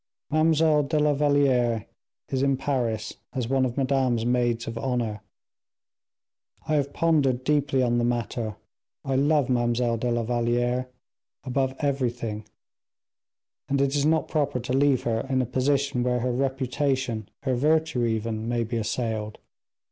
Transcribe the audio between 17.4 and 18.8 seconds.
her virtue even, may be